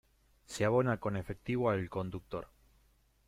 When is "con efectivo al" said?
0.99-1.87